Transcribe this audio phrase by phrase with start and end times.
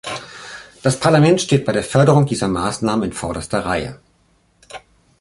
[0.81, 3.99] Das Parlament steht bei der Förderung dieser Maßnahmen in vorderster Reihe.